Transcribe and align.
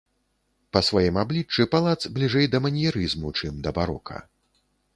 Па 0.75 0.79
сваім 0.87 1.19
абліччы 1.23 1.67
палац 1.75 1.95
бліжэй 2.17 2.49
да 2.55 2.63
маньерызму, 2.67 3.35
чым 3.43 3.63
да 3.69 3.77
барока. 3.79 4.17